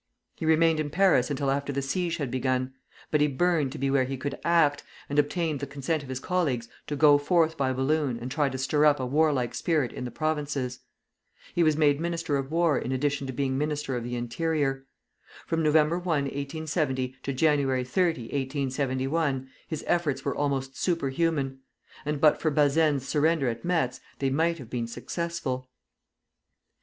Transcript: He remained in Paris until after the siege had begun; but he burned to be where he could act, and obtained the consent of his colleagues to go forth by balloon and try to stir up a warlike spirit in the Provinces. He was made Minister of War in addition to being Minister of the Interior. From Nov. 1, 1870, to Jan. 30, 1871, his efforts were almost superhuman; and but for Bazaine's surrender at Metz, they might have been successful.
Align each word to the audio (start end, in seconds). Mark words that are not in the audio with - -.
He 0.35 0.47
remained 0.47 0.79
in 0.79 0.89
Paris 0.89 1.29
until 1.29 1.51
after 1.51 1.71
the 1.71 1.83
siege 1.83 2.17
had 2.17 2.31
begun; 2.31 2.73
but 3.11 3.21
he 3.21 3.27
burned 3.27 3.71
to 3.73 3.77
be 3.77 3.91
where 3.91 4.05
he 4.05 4.17
could 4.17 4.39
act, 4.43 4.81
and 5.07 5.19
obtained 5.19 5.59
the 5.59 5.67
consent 5.67 6.01
of 6.01 6.09
his 6.09 6.19
colleagues 6.19 6.67
to 6.87 6.95
go 6.95 7.19
forth 7.19 7.55
by 7.55 7.71
balloon 7.71 8.17
and 8.17 8.31
try 8.31 8.49
to 8.49 8.57
stir 8.57 8.83
up 8.85 8.99
a 8.99 9.05
warlike 9.05 9.53
spirit 9.53 9.93
in 9.93 10.03
the 10.03 10.09
Provinces. 10.09 10.79
He 11.53 11.61
was 11.61 11.77
made 11.77 11.99
Minister 11.99 12.35
of 12.37 12.49
War 12.49 12.79
in 12.79 12.91
addition 12.91 13.27
to 13.27 13.33
being 13.33 13.59
Minister 13.59 13.95
of 13.95 14.03
the 14.03 14.15
Interior. 14.15 14.87
From 15.45 15.61
Nov. 15.61 15.75
1, 15.75 16.01
1870, 16.03 17.17
to 17.21 17.31
Jan. 17.31 17.59
30, 17.59 18.21
1871, 18.23 19.49
his 19.67 19.83
efforts 19.85 20.25
were 20.25 20.35
almost 20.35 20.75
superhuman; 20.75 21.59
and 22.05 22.19
but 22.19 22.41
for 22.41 22.49
Bazaine's 22.49 23.07
surrender 23.07 23.49
at 23.49 23.63
Metz, 23.63 24.01
they 24.17 24.31
might 24.31 24.57
have 24.57 24.71
been 24.71 24.87
successful. 24.87 25.69